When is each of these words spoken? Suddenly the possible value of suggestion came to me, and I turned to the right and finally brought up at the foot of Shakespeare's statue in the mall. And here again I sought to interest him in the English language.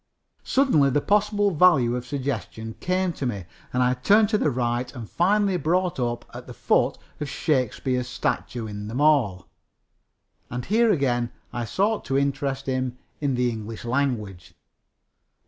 Suddenly 0.43 0.89
the 0.89 0.99
possible 0.99 1.51
value 1.51 1.95
of 1.95 2.07
suggestion 2.07 2.73
came 2.79 3.13
to 3.13 3.27
me, 3.27 3.45
and 3.71 3.83
I 3.83 3.93
turned 3.93 4.29
to 4.29 4.37
the 4.39 4.49
right 4.49 4.91
and 4.95 5.07
finally 5.07 5.57
brought 5.57 5.99
up 5.99 6.25
at 6.33 6.47
the 6.47 6.55
foot 6.55 6.97
of 7.19 7.29
Shakespeare's 7.29 8.07
statue 8.07 8.65
in 8.65 8.87
the 8.87 8.95
mall. 8.95 9.47
And 10.49 10.65
here 10.65 10.91
again 10.91 11.31
I 11.53 11.65
sought 11.65 12.03
to 12.05 12.17
interest 12.17 12.65
him 12.65 12.97
in 13.19 13.35
the 13.35 13.51
English 13.51 13.85
language. 13.85 14.55